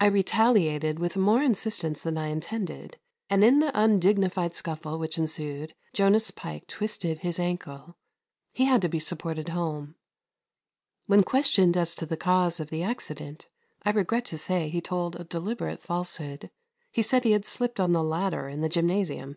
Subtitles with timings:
[0.00, 2.96] I retaliated with more insistence than I intended,
[3.28, 7.96] and in the undignified scuffle which ensued Jonas Pike twisted his ankle.
[8.52, 9.94] He had to be supported home.
[11.06, 13.46] When questioned as to the cause of the accident
[13.84, 16.50] I regret to say he told a deliberate falsehood.
[16.90, 19.36] He said he had slipped on the ladder in the gymnasium.